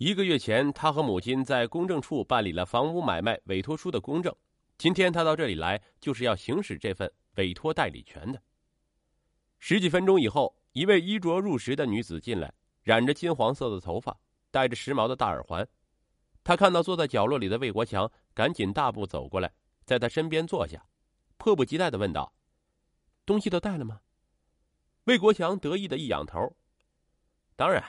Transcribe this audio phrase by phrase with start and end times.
[0.00, 4.34] 一个月前，他和母亲在公证处办理了房屋买卖委托书的公证。
[4.78, 8.42] 今天他到这里来，就是要行使这份委托代理权的。
[9.58, 12.50] 十几分钟以后，一位衣着入时的女子进来，
[12.82, 14.18] 染着金黄色的头发，
[14.50, 15.68] 戴着时髦的大耳环。
[16.42, 19.52] 他看到坐在角落里的魏国强，赶紧大步走过来，
[19.84, 20.82] 在他身边坐下，
[21.36, 22.32] 迫不及待的问道
[23.26, 24.00] ：“东西都带了吗？”
[25.04, 26.56] 魏国强得意的一仰头
[27.54, 27.84] ：“当然，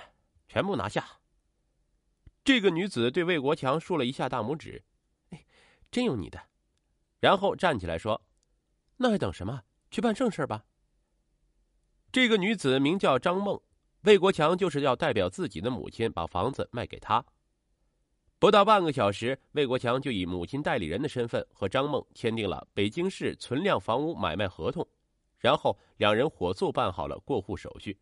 [0.49, 1.07] 全部拿下。”
[2.43, 4.83] 这个女子对魏国强竖了一下大拇指
[5.29, 5.45] ：“哎，
[5.91, 6.41] 真有你的！”
[7.19, 8.21] 然后站起来说
[8.97, 9.61] ：“那还等什么？
[9.91, 10.65] 去办正事吧。”
[12.11, 13.61] 这个女子名叫张梦，
[14.01, 17.23] 魏国强就是要代表自己的母亲把房子卖给她。
[18.39, 24.85] 不到半个小时，魏国强就以母亲代理人的身份和张梦签订了北京市存量房屋买卖合同，
[25.37, 27.95] 然后两人火速办好了过户手续。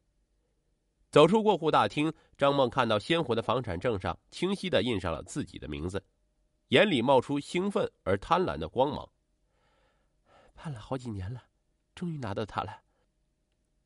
[1.10, 6.04] 走出过户大厅，张梦看到鲜活的房产证上清晰的印上了自己的名字，
[6.68, 9.10] 眼里冒出兴奋而贪婪的光芒。
[10.54, 11.44] 盼了好几年了，
[11.96, 12.82] 终于拿到它了。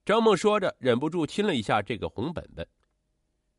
[0.04, 2.68] 张梦说着，忍不住亲了一下这个红本本。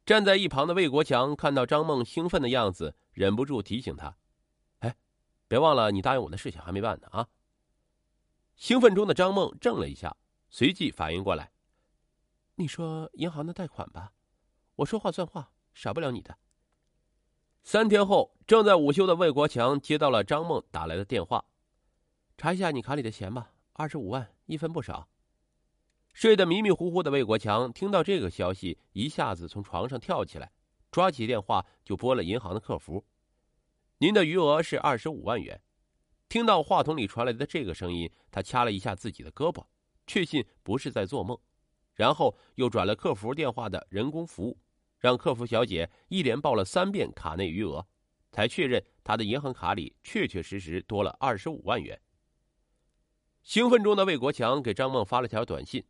[0.05, 4.15] 站在一旁的魏国强看到张梦兴奋的样子，忍不住提醒他
[4.81, 4.95] ：“哎，
[5.49, 7.27] 别忘了你答应我的事情还没办呢啊！”
[8.57, 10.15] 兴奋中的张梦怔了一下，
[10.51, 11.54] 随即反应过来。
[12.57, 14.13] 你说银行的贷款吧，
[14.77, 16.39] 我说话算话，少不了你的。
[17.65, 21.45] 三天后，正在午休的魏国强接到了张梦打来的电话，
[22.37, 25.09] 查一下你卡里的钱吧，二十五万，一分不少。
[26.13, 30.53] 睡得迷迷糊糊的魏国强听到这个消息，一下子从床上跳起来，
[30.93, 33.05] 抓起电话就拨了银行的客服。
[33.99, 35.61] 您的余额是二十五万元。
[36.29, 39.67] 听到话筒里传来的这个声音，他掐了一下自己的胳膊，
[40.07, 41.37] 确信不是在做梦。
[41.95, 44.59] 然后又转了客服电话的人工服务，
[44.99, 47.87] 让客服小姐一连报了三遍卡内余额，
[48.33, 52.01] 才确认他的银行卡里确确实实多了二十五万元。
[53.43, 55.85] 兴奋中的魏国强给张梦发了条短信：“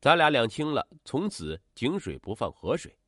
[0.00, 2.98] 咱俩两清了，从此井水不犯河水。”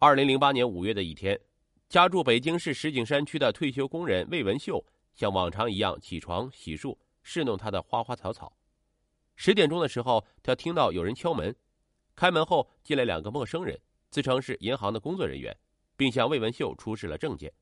[0.00, 1.38] 二零零八年五月的一天，
[1.88, 8.56] 家住北京市石景山区的退休工人魏文秀像往常一样起床洗漱，侍弄他的花花草草。
[9.36, 11.54] 十点钟的时候，他听到有人敲门。
[12.16, 15.56] 开门后进来两个陌生人，自称是银行的工作人员，
[15.96, 17.52] 并向魏文秀出示了证件。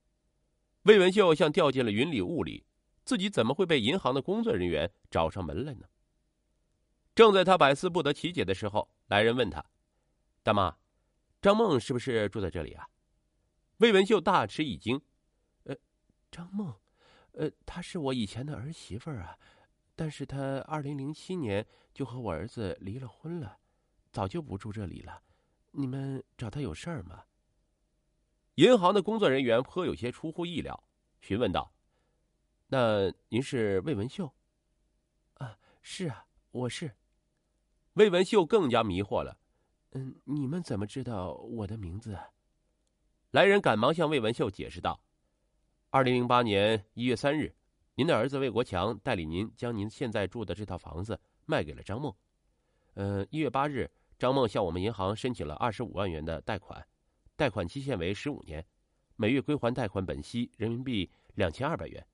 [0.83, 2.67] 魏文秀像掉进了云里雾里，
[3.05, 5.87] 自己怎么会被银行的工作人员找上门来呢？
[7.15, 9.65] 正在他百思不得其解的时候，来人问他
[10.43, 10.77] ：“大妈，
[11.41, 12.89] 张梦是不是住在这里啊？”
[13.79, 15.01] 魏文秀大吃一惊
[15.65, 15.75] ：“呃，
[16.31, 16.75] 张梦，
[17.33, 19.39] 呃，她是我以前的儿媳妇啊。”
[19.95, 23.59] 但是他二零零七年就和我儿子离了婚了，
[24.11, 25.23] 早就不住这里了。
[25.73, 27.25] 你们找他有事儿吗？
[28.57, 30.83] 银行的工作人员颇有些出乎意料，
[31.21, 31.73] 询问道
[32.69, 34.31] ：“那您是魏文秀
[35.39, 36.95] ？”“啊，是啊，我是。”
[37.95, 39.39] 魏文秀更加迷惑了。
[39.93, 42.19] “嗯，你们怎么知道我的名字？”
[43.31, 45.03] 来人赶忙向魏文秀解释道
[45.89, 47.55] ：“二零零八年一月三日。”
[47.95, 52.11] 您的儿子魏国强代理您将您现在住的这套房子卖给了张梦。
[52.95, 56.83] 呃，一月八日，张梦向我们银行申请了二十五万元的贷款，
[57.37, 58.65] 贷款期限为十五年，
[59.17, 62.05] 每月归还贷款本息人民币两千二百元。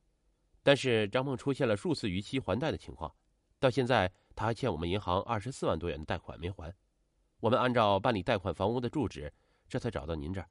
[0.65, 3.15] 但是张梦出现了数次逾期还贷的情况，
[3.60, 6.75] 到现在他还欠我们银行二十四万多元的贷款没还。
[7.39, 9.33] 我们按照办理贷款房屋的住址，
[9.69, 10.49] 这才找到您这儿。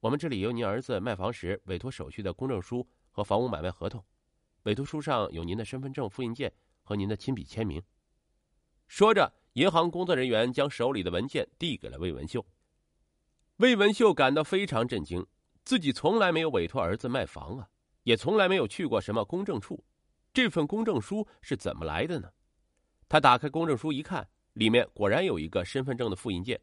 [0.00, 4.04] 我们这里有您儿子卖房时委托手续的公证书和房屋买卖合同。
[4.64, 7.82] 委托书上有您的身份证复印件和您的亲笔签名。
[8.88, 12.44] 说着，银行工作人员将手里的文件递给了魏文秀。
[13.56, 15.26] 魏文秀感到非常震惊，
[15.64, 17.68] 自己从来没有委托儿子卖房啊，
[18.02, 19.84] 也从来没有去过什么公证处，
[20.32, 22.30] 这份公证书是怎么来的呢？
[23.08, 26.60] 他打开公证书一看，里面果然有一个身份证的复印件。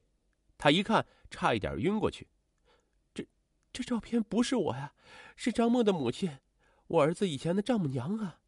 [0.58, 2.28] 他一看，差一点晕过去。
[3.14, 3.28] 这，
[3.72, 4.94] 这照片不是我呀，
[5.36, 6.40] 是张梦的母亲。
[6.88, 8.40] 我儿子以前的丈母娘啊！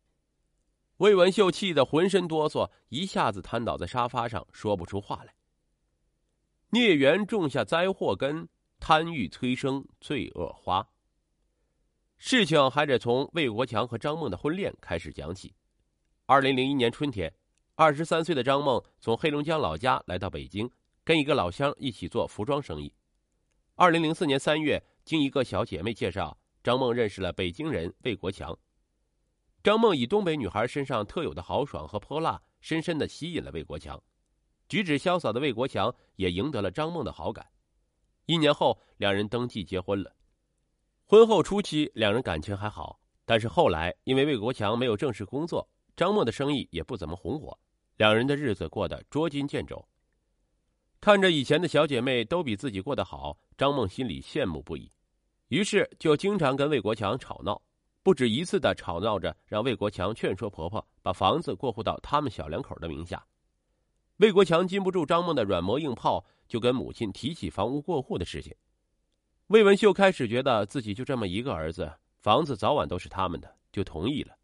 [0.98, 5.34] 魏文秀气得浑身哆嗦，一下子瘫倒在沙发上，说不出话来。
[6.70, 8.48] 孽缘种下灾祸根，
[8.80, 10.88] 贪欲催生罪恶花。
[12.18, 15.54] 事情还得从魏国强和张梦的婚恋开始讲起。
[16.26, 17.34] 二零零一年春天，
[17.76, 20.70] 二十三岁的张梦从黑龙江老家来到北京，
[21.04, 22.94] 跟一个老乡一起做服装生意。
[23.76, 26.38] 二零零四年三月，经一个小姐妹介绍。
[26.64, 28.58] 张梦认识了北京人魏国强。
[29.64, 34.02] 张梦以东北女孩身上特有的豪爽和泼辣，深深的吸引了魏国强。
[34.68, 37.46] 举止潇洒的魏国强也赢得了张梦的好感。
[38.26, 40.16] 一年后，两人登记结婚了。
[41.06, 47.58] 婚后初期，两人感情还好，但是后来因为魏国强没有正式工作，张梦的生意也不怎么红火，
[47.98, 49.84] 两人的日子过得捉襟见肘。
[51.02, 54.92] 看着以前的小姐妹都比自己过得好，张梦心里羡慕不已，
[55.50, 57.62] 于是就经常跟魏国强吵闹，
[58.02, 63.24] 不止一次的吵闹着让魏国强劝说婆婆把房子过户到他们小两口的名下。
[64.18, 68.56] 魏国强禁不住张梦的软磨硬泡，就跟母亲提起房屋过户的事情。
[69.48, 74.36] 魏文秀开始觉得自己就这么一个儿子，房子早晚都是他们的，就同意了。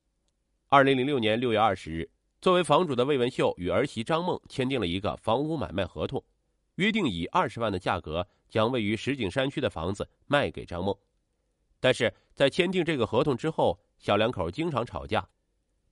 [0.70, 2.10] 二零零六年六月二十日，
[2.42, 6.24] 作为房主的魏文秀与儿媳张梦签订了一个房屋买卖合同，
[6.76, 10.96] 约定以二十万的价格将位于石景山区的房子卖给张梦。
[11.80, 15.30] 但是在签订这个合同之后，小两口经常吵架，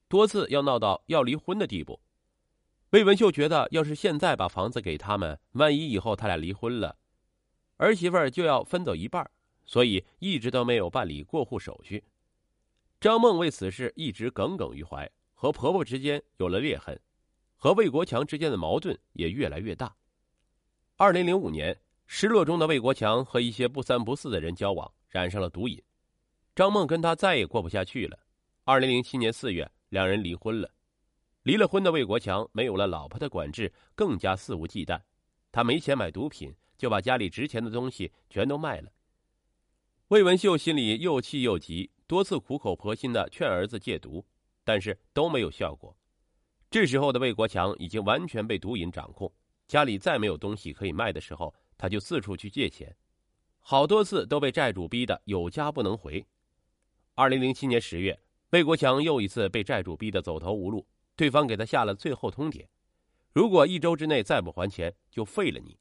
[0.07, 2.00] 多次要闹到要离婚的地步。
[2.91, 6.97] 魏文秀觉得，要是现在把房子给他们，万一以后他俩离婚了。
[7.77, 9.30] 儿媳妇就要分走一半，
[9.65, 12.03] 所以一直都没有办理过户手续。
[13.01, 17.00] 张梦为此事一直耿耿于怀，和婆婆之间有了裂痕，
[17.57, 19.95] 和魏国强之间的矛盾也越来越大。
[21.03, 21.77] 二零零五年，
[22.07, 25.83] 失落中的魏国强和一些不三不四的人交往，染上了毒瘾。
[26.55, 28.17] 张梦跟他再也过不下去了。
[28.63, 30.71] 二零零七年四月，两人离婚了。
[31.41, 34.97] 离了婚的魏国强没有了老婆的管制，更加肆无忌惮。
[35.51, 36.55] 他没钱买毒品。
[36.77, 38.89] 就把家里值钱的东西全都卖了。
[40.07, 44.25] 魏文秀心里又气又急，多次苦口婆心的劝儿子戒毒，
[44.63, 45.95] 但是都没有效果。
[46.71, 49.29] 这时候的魏国强已经完全被毒瘾掌控，
[49.73, 52.95] 家里再没有东西可以卖的时候，他就四处去借钱，
[53.59, 56.23] 好多次都被债主逼得有家不能回。
[57.15, 58.19] 二零零七年十月，
[58.51, 60.85] 魏国强又一次被债主逼得走投无路，
[61.15, 62.67] 对方给他下了最后通牒：
[63.31, 65.75] 如果一周之内再不还钱，就废了你。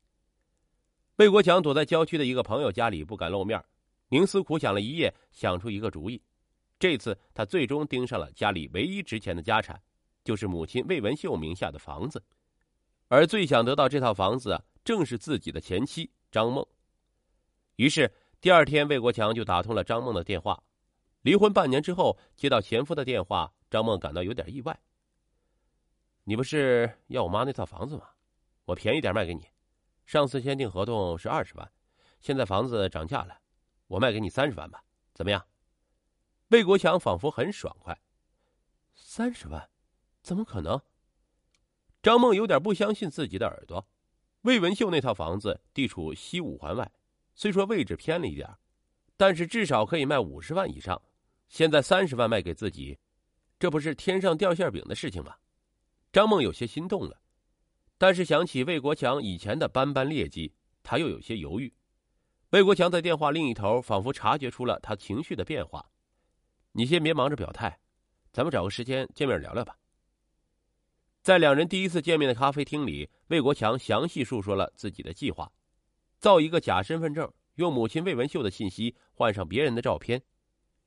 [1.17, 3.63] 魏国强躲在郊区的一个朋友家里，不敢露面，
[4.09, 6.19] 冥思苦想了一夜，想出一个主意。
[6.79, 9.79] 这次他最终盯上了家里唯一值钱的家产，
[10.25, 12.25] 就是母亲魏文秀名下的房子。
[13.13, 16.67] 而最想得到这套房子，正是自己的前妻张梦。
[17.77, 18.11] 于是
[18.41, 20.65] 第二天，魏国强就打通了张梦的电话。
[21.21, 24.81] 离婚半年之后，接到前夫的电话，张梦感到有点意外。
[26.25, 28.09] 你不是要我妈那套房子吗？
[28.65, 29.47] 我便宜点卖给你。
[30.07, 31.71] 上次签订合同是二十万，
[32.19, 33.37] 现在房子涨价了，
[33.89, 34.83] 我卖给你三十万吧，
[35.13, 35.47] 怎么样？
[36.49, 38.01] 魏国强仿佛很爽快。
[38.95, 39.69] 三十万，
[40.23, 40.81] 怎么可能？
[42.03, 43.87] 张梦有点不相信自己的耳朵。
[44.43, 46.91] 魏文秀那套房子地处西五环外，
[47.37, 48.49] 虽说位置偏了一点，
[49.17, 51.01] 但是至少可以卖五十万以上。
[51.49, 52.99] 现在三十万卖给自己，
[53.59, 55.37] 这不是天上掉馅饼的事情吗？
[56.13, 57.21] 张梦有些心动了。
[57.99, 60.53] 但是想起魏国强以前的斑斑劣迹，
[60.83, 61.73] 他又有些犹豫。
[62.51, 65.89] 魏国强在电话另一头仿佛察觉出了他情绪的变化
[66.73, 67.79] ，“你先别忙着表态，
[68.33, 69.77] 咱们找个时间见面聊聊吧。”
[71.23, 75.53] 在两人第一次见面的咖啡厅里，魏国强详细述说了自己的计划：
[76.19, 80.21] 造一个假身份证，用母亲魏文秀的信息换上别人的照片，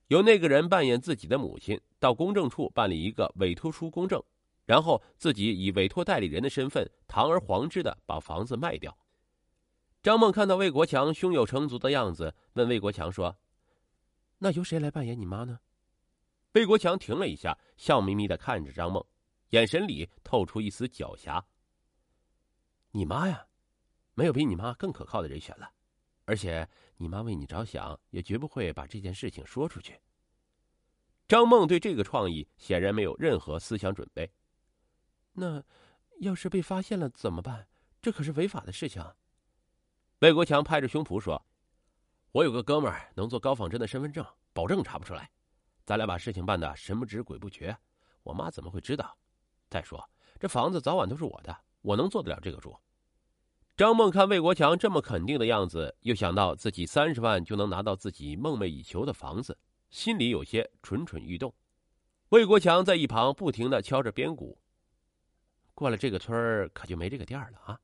[0.08, 4.22] 由那个人扮演自己的母亲，到公证处办理一个委托书公证。
[4.66, 8.98] 然后自己以委托代理人的身份堂而皇之的把房子卖掉。
[10.02, 13.38] 张梦看到魏国强胸有成竹的样子，问魏国强说
[14.40, 15.60] ：“那由谁来扮演你妈呢？”
[16.54, 19.06] 魏国强停了一下，笑眯眯的看着张梦，
[19.50, 21.44] 眼神里透出一丝狡黠。
[22.92, 23.48] “你妈呀，
[24.14, 25.72] 没有比你妈更可靠的人选了，
[26.26, 30.00] 而且你妈为你着想，也绝不会把这件事情说出去。”
[31.28, 34.32] 张梦对这个创意显然没有任何思想准备。
[35.34, 35.64] 那，
[36.20, 37.68] 要是被发现了怎么办？
[38.02, 39.04] 这可是违法的事情。
[40.20, 41.44] 魏国强拍着胸脯说
[42.32, 45.30] ：“我有个哥们儿能做高仿真的身份证，保证查不出来。
[45.84, 47.76] 咱俩把事情办的神不知鬼不觉，
[48.24, 49.18] 我妈怎么会知道？
[49.70, 52.78] 再说这房子早晚都是我的，我能做得了这个主。”
[53.78, 59.58] 张梦看魏国强这么肯定的样子，又想到自己三十万就能拿到自己梦寐以求的房子，
[59.90, 61.54] 心里有些蠢蠢欲动。
[62.30, 64.58] 魏国强在一旁不停的敲着边鼓。
[65.74, 67.78] 过了这个村儿，可就没这个店了啊！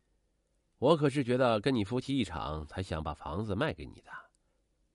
[0.78, 4.10] 我可是觉得跟你夫妻一场，才想把房子卖给你的。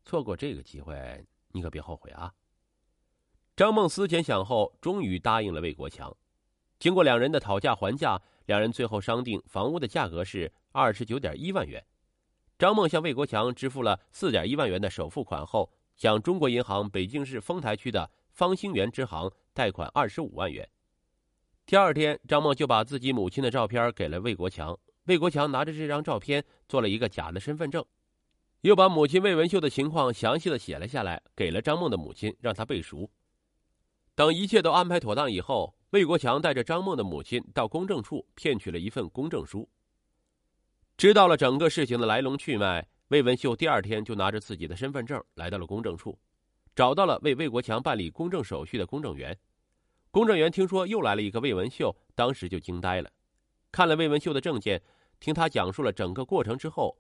[0.03, 2.33] 错过这个机会，你可别后悔啊！
[3.55, 6.17] 张梦思前想后，终于答应了魏国强。
[6.79, 11.85] 经过两人的讨价还价，两人最后商定房屋的价格是二十九点一万元。
[12.59, 20.69] 张梦向魏国强支付了四点一万元的首付款后，向中国银行北京市丰台区的方兴园支行贷款二十五万元。
[21.65, 24.79] 第二天，张梦就把自己母亲的照片给了魏国强。
[25.07, 27.85] 魏国强拿着这张照片做了一个假的身份证，
[28.61, 33.11] 又把母亲魏文秀的情况详细的写了下来，给了张梦的母亲，让她背熟。
[34.15, 39.67] 等一切都安排妥当以后，魏国强带着张梦的母亲到公证处骗取了一份公证书。
[40.99, 46.19] 知道了整个事情的来龙去脉，魏文秀第二天就拿着自己的身份证来到了公证处，
[46.75, 49.35] 找到了为魏国强办理公证手续的公证员。
[50.11, 53.11] 公证员听说又来了一个魏文秀，当时就惊呆了，
[53.73, 54.83] 看了魏文秀的证件，
[55.19, 56.99] 听他讲述了整个过程之后，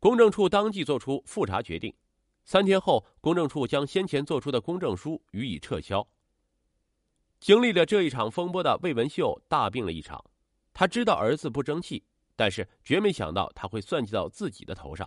[0.00, 1.94] 公证处当即作出复查决定。
[2.46, 6.08] 三天后，公证处将先前做出的公证书予以撤销。
[7.44, 10.24] 经历了这一场风波的魏文秀大病了一场，
[10.72, 12.02] 他知道儿子不争气。
[12.34, 15.06] 但是绝没想到他会算计到自己的头上。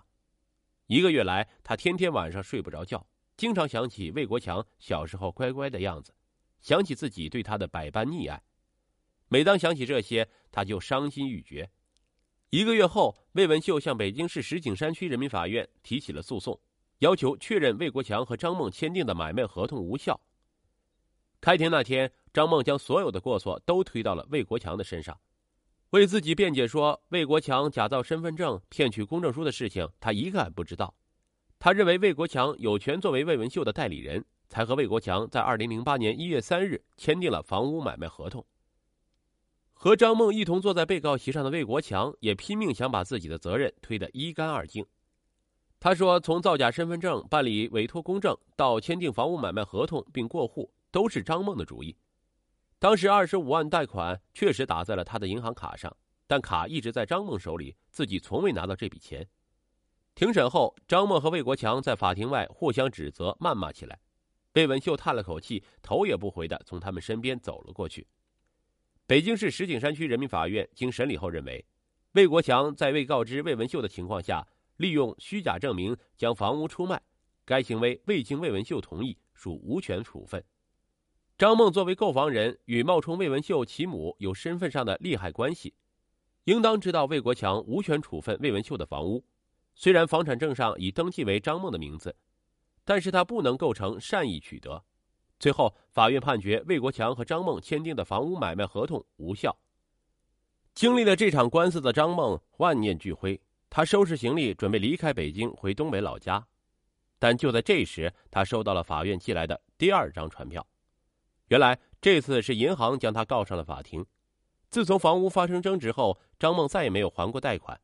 [0.85, 3.03] 一个月来，他天天晚上睡不着觉，
[3.37, 6.13] 经常想起魏国强小时候乖乖的样子，
[6.61, 8.39] 想起自己对他的百般溺爱。
[9.29, 11.67] 每当想起这些，他就伤心欲绝。
[12.51, 16.61] 一个月后，魏文秀向北京市石景山区人民法院提起了诉讼，
[16.99, 20.21] 要求确认魏国强和张梦签订的买卖合同无效。
[21.39, 25.19] 开庭那天，张梦将所有的过错都推到了魏国强的身上。
[25.89, 30.93] 为自己辩解说，魏国强假造身份证骗取公证书的事情，他一概不知道。
[31.57, 38.45] 他认为魏国强有权作为魏文秀的代理人，才和魏国强在二零零八年一月三日签订了房屋买卖合同。
[39.73, 44.85] 和张梦一同坐在被告席上的魏国强也拼命想把自己的责任推得一干二净。
[45.79, 51.95] 他说，从造假身份证、办理委托公证到签订房屋买卖合同并过户，都是张梦的主意。
[52.79, 55.95] 当时二十五万贷款确实打在了他的银行卡上，
[56.27, 59.27] 但卡一直在张梦手里，自己从未拿到这笔钱。
[60.13, 63.99] 庭审后，张梦和魏国强在法庭外互相指责、谩骂起来。
[64.53, 68.07] 魏文秀叹了口气，头也不回的从他们身边走了过去。
[69.07, 71.65] 北京市石景山区人民法院经审理后认为，
[72.11, 77.01] 魏国强在未告知魏文秀的情况下，利用虚假证明将房屋出卖，
[77.43, 80.43] 该行为未经魏文秀同意，属无权处分。
[81.37, 85.71] 张梦作为购房人，与冒充魏文秀其母有身份上的利害关系，
[86.45, 89.23] 应当知道魏国强无权处分魏文秀的房屋。
[89.75, 92.15] 虽然房产证上已登记为张梦的名字，
[92.83, 94.83] 但是他不能构成善意取得。
[95.37, 99.55] 最后，法院判决魏国强和张梦签订的房屋买卖合同无效。
[100.73, 103.39] 经历了这场官司的张梦万念俱灰，
[103.69, 106.47] 他收拾行李准备离开北京回东北老家，
[107.19, 110.65] 但就在这时，他收到了法院寄来的第二张传票。
[111.47, 114.05] 原来这次是银行将他告上了法庭。
[114.69, 117.79] 自从房屋发生争执后，张梦再也没有还过贷款。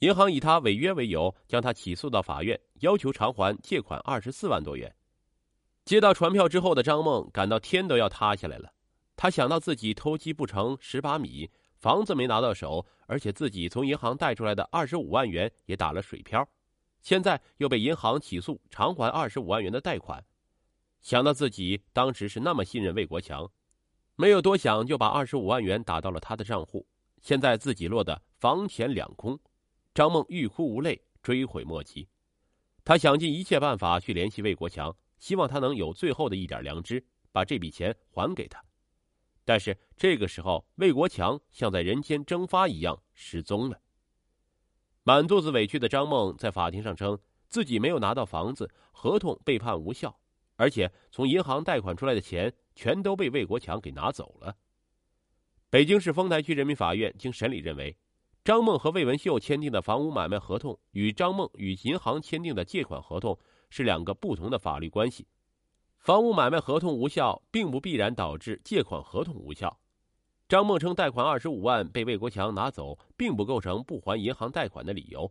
[0.00, 4.94] 银行以他违约为由，将他起诉到法院，要求偿还借款二十四万多元。
[5.84, 8.72] 接到传票之后的张梦感到天都要塌下来了。
[9.16, 16.48] 他想到自己偷鸡不成蚀把米，房子没拿到手，而且自己从银行贷出来的二十五万元也打了水漂，
[17.00, 20.24] 现在又被银行起诉偿还二十五万元的贷款。
[21.00, 23.50] 想到自己当时是那么信任魏国强，
[24.16, 26.86] 没有多想就把二十五万元打到了他的账户。
[27.20, 29.38] 现在自己落得房钱两空，
[29.94, 32.08] 张梦欲哭无泪，追悔莫及。
[32.84, 38.62] 他想尽一切办法去联系魏国强，希望他能有最后的一点良知，把这笔钱还给他。
[39.44, 43.80] 但是这个时候，魏国强像在人间蒸发一样失踪了。
[45.04, 50.17] 满肚子委屈的张梦在法庭上称自己没有拿到房子，合同被判无效。
[50.58, 54.56] 而且从银行贷款出来的钱全都被魏国强给拿走了。
[55.70, 57.96] 北京市丰台区人民法院经审理认为，
[58.44, 63.38] 张梦和魏文秀签订的房屋买卖合同与张梦与银行签订的借款合同
[63.70, 65.28] 是两个不同的法律关系。
[65.98, 69.78] 房屋买卖合同无效，并不必然导致借款合同无效。
[70.48, 75.30] 张梦称贷款二十五万被魏国强拿走，并不构成不还银行贷款的理由。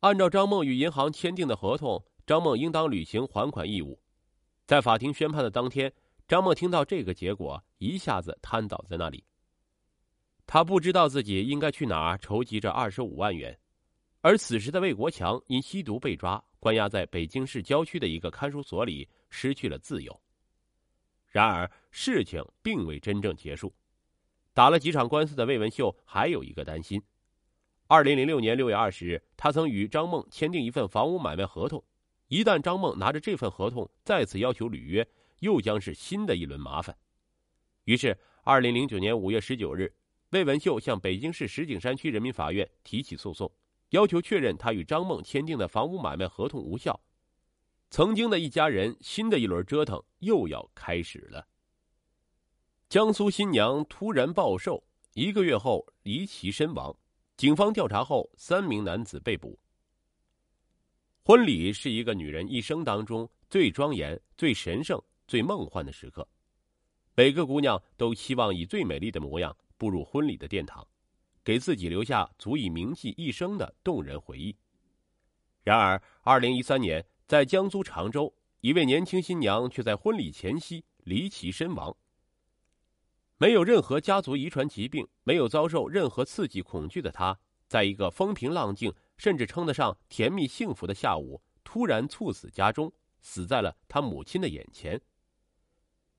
[0.00, 3.98] 按照张梦与银行签订的合同，张梦应当履行还款义务。
[4.66, 5.92] 在法庭宣判的当天，
[6.26, 9.22] 张梦听到这个结果，一下子瘫倒在那里。
[10.44, 13.56] 他不知道自己应该去哪儿筹集这二十五万元，
[14.22, 20.20] 而此时的魏国强因吸毒被抓，关押在北京市郊区的一个看守所里，失去了自由。
[21.28, 23.72] 然而，事情并未真正结束。
[24.52, 27.00] 打了几场官司的魏文秀还有一个担心：
[27.86, 31.84] 二零零六年六月二十日，他曾与张梦签订一份房屋买卖合同。
[32.28, 35.08] 一旦张梦拿着这份合同再次要求履约，
[35.40, 36.96] 又将是新的一轮麻烦。
[37.84, 39.94] 于是，二零零九年五月十九日，
[40.30, 43.50] 魏文秀向北京市石景山区人民法院提起诉讼，
[43.90, 47.00] 要求确认他与张梦签订的房屋买卖合同无效。
[47.90, 51.46] 曾经的一家人，新的一轮折腾又要开始了。
[52.88, 54.82] 江苏新娘突然暴瘦，
[55.14, 56.96] 一个月后离奇身亡，
[57.36, 59.56] 警方调查后，三名男子被捕。
[61.26, 66.24] 婚礼是一个女人一生当中最庄严、最神圣、最梦幻的时刻，
[67.16, 70.86] 每个姑娘都希望以最美丽的模样步入婚礼的殿堂，
[71.42, 74.54] 给自己留下足以铭记一生的动人回忆。
[75.64, 81.92] 然而，二零一三年，在江苏常州，一位年轻新娘却在婚礼前夕离奇身亡。
[83.36, 88.94] 没有任何家族遗传疾病，没有遭受任何刺激恐惧的她，在一个风平浪静。
[89.16, 95.00] 甚至称得上甜蜜幸福的下午，突然猝死家中，死在了他母亲的眼前。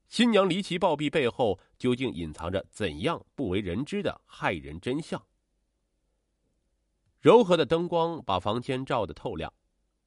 [0.08, 5.22] 新娘离奇暴毙背后，究竟隐藏着怎样不为人知的骇人真相？
[7.20, 9.52] 柔和的灯光把房间照得透亮，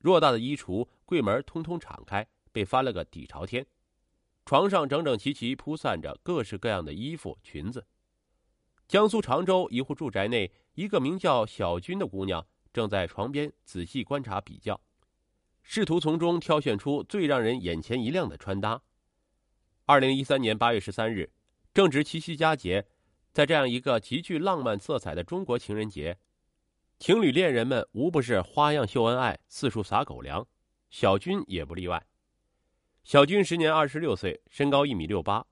[0.02, 3.66] 偌大的衣橱柜门通通敞开，被翻了个底朝天。
[4.46, 7.86] 床上整整齐齐铺散着各式各样的衣服、裙子。
[8.88, 12.46] 江苏常州一户住宅内，一个名叫小军的姑娘。
[12.72, 14.80] 正在床边仔细观察比较，
[15.62, 18.82] 试图从中挑选出最让人眼前一亮的穿搭。
[19.86, 21.32] 二零一三年八月十三日，
[21.74, 22.86] 正值七夕佳节，
[23.32, 26.16] 在这样一个极具浪漫色彩的中国情人节，
[26.98, 30.46] 情侣恋人们无不是花样秀恩爱，四处撒狗粮，
[30.90, 32.06] 小军也不例外。
[33.02, 35.46] 小军时年二十六岁，身高一米六八，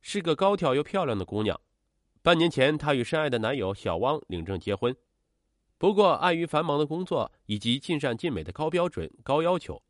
[0.00, 1.60] 是个高挑又漂亮的姑娘。
[2.22, 4.96] 半年前，她与深爱的男友小汪领证结婚。
[5.78, 9.82] 不过，碍于繁忙的工作以及尽善尽美的高标准、高要求，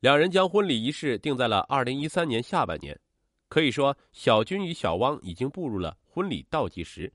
[0.00, 2.98] 两人将婚礼仪式定在了二零一三年下半年。
[3.48, 7.12] 可以说，小军与小汪已经步入了婚礼倒计时。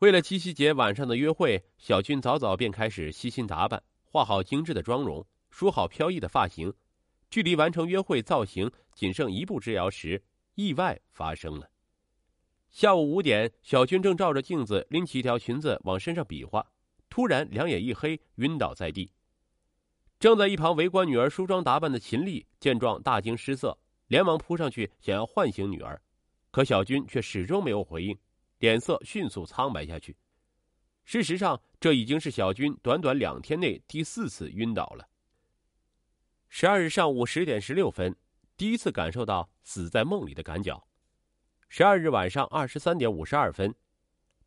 [0.00, 6.72] 为了七夕节晚上的约会，小军早早便开始悉心打扮，化好精致的妆容，梳好飘逸的发型。
[7.30, 10.22] 距离完成约会造型仅剩一步之遥时，
[10.56, 11.70] 意外发生了。
[12.70, 16.66] 下午五点，小军正照着镜子，拎起一条裙子往身上比划。
[17.12, 19.12] 突然，两眼一黑，晕倒在地。
[20.18, 26.00] 正在一旁围观女儿梳妆打扮的秦丽见状，大惊失色，连忙扑上去想要唤醒女儿，
[26.50, 28.18] 可小军却始终没有回应，
[28.60, 30.16] 脸色迅速苍白下去。
[31.04, 35.06] 事实上，这已经是小军短短两天内第四次晕倒了。
[36.48, 38.16] 十二日上午十点十六分，
[38.56, 40.82] 第一次感受到死在梦里的感觉。
[41.68, 43.74] 十二日晚上二十三点五十二分，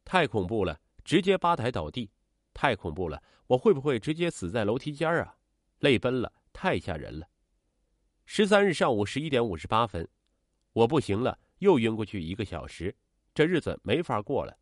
[0.03, 2.09] 太恐怖了，直接吧台倒地。
[2.55, 3.21] 太恐怖了！
[3.47, 5.35] 我会不会直接死在楼梯间啊？
[5.79, 7.27] 泪奔了，太吓人了。
[8.25, 10.07] 十三日上午十一点五十八分，
[10.71, 12.95] 我不行了，又晕过去一个小时，
[13.33, 14.57] 这日子没法过了。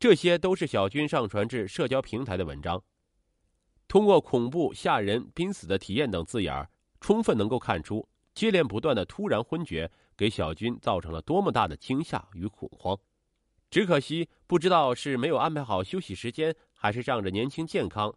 [0.00, 2.82] 这些都是小军上传至社交平台的文章，
[3.86, 6.68] 通过恐怖、吓人、濒死的体验等字眼儿
[7.00, 12.98] 充分能够看出接连不断的突然昏厥给小军造成了多么大的惊吓与恐慌。
[13.70, 16.56] 只可惜，不知道是没有安排好休息时间。
[16.82, 18.10] 还是仗着年轻健康，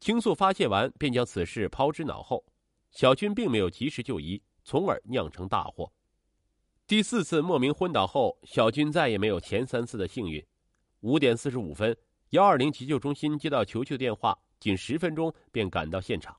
[0.00, 2.42] 倾诉发泄完便将此事抛之脑后。
[2.90, 5.92] 小军并没有及时就医，从而酿成大祸。
[6.86, 10.42] 第四次莫名昏倒后，小军再也没有前三次的幸运。
[11.00, 11.94] 五点四十五分，
[12.30, 16.34] 幺二零急救中心接到求救电话，仅十分钟便赶到现场。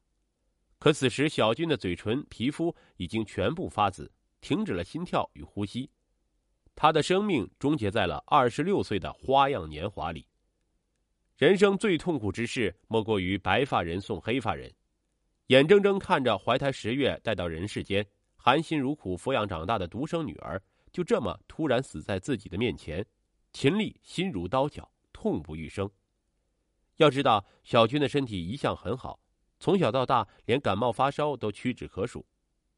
[0.79, 5.87] 可此时，小军的嘴唇、皮肤已经全部发紫，停止了心跳与呼吸，
[6.73, 10.27] 他的生命终结在了二十六岁的花样年华里。
[11.37, 14.73] 人生最痛苦之事，莫过于白发人送黑发人，
[15.47, 18.05] 眼睁睁看着怀胎十月带到人世间、
[18.37, 20.61] 含辛茹苦抚养长大的独生女儿，
[20.93, 23.05] 就这么突然死在自己的面前。
[23.51, 25.89] 秦丽心如刀绞，痛不欲生。
[26.95, 29.19] 要知道，小军的身体一向很好，
[29.59, 32.25] 从小到大连感冒发烧都屈指可数。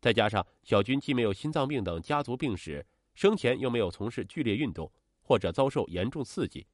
[0.01, 4.91] 再加上小军既没有心脏病等家族病史，生前又没有从事剧烈运动
[5.21, 6.65] 或者遭受严重刺激。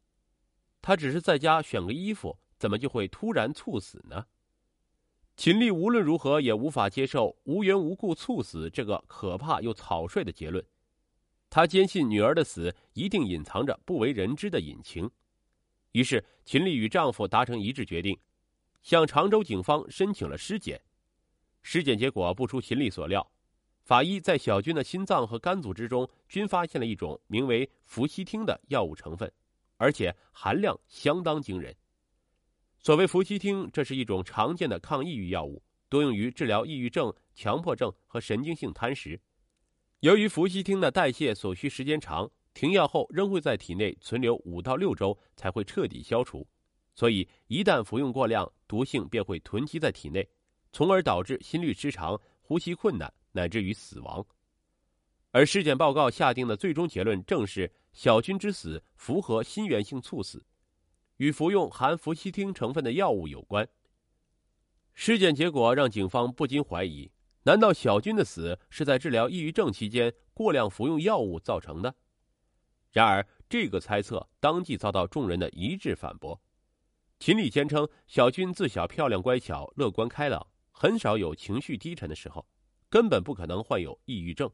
[0.83, 4.25] 他只是在家选个衣服，怎么就会突然猝死呢？
[5.37, 10.63] 秦丽无论如何也无法接受无缘无故猝死这个可怕又草率的结论。
[11.49, 15.09] 他坚信女儿的死一定隐藏着不为人知的隐情。
[15.93, 18.19] 于是，秦丽与丈夫达成一致决定，
[18.81, 20.81] 向常州警方申请了尸检。
[21.61, 23.25] 尸检结果不出秦丽所料，
[23.83, 29.31] 法医在小军的心脏和肝组织中均发现了一种名为氟西汀的药物成分。
[29.83, 31.75] 而且含量相当惊人。
[32.79, 39.19] 所谓氟西汀，这是一种常见的抗抑郁药物，多用于治疗抑郁症、强迫症和神经性贪食。
[39.99, 46.47] 由于氟西汀的代谢所需时间长，停药后仍会在体内存留五到六周才会彻底消除，
[46.95, 50.25] 所以一旦服用过量，毒性便会囤积在体内，
[50.71, 54.25] 从而导致心律失常、呼吸困难，乃至于死亡。
[55.31, 60.45] 而尸检报告下定的最终结论正是小军之死符合心源性猝死，
[61.17, 63.67] 与服用含氟西汀成分的药物有关。
[64.93, 67.11] 尸检结果让警方不禁怀疑：
[67.43, 71.95] 难道小军的死是在治疗抑郁症期间过量服用药物造成的？
[72.91, 76.39] 然而，这个猜测当即遭到众人的一致反驳。
[77.19, 82.45] 秦丽坚称，小军自小漂亮乖巧、乐观开朗，很少有情绪低沉的时候，
[82.89, 84.51] 根本不可能患有抑郁症。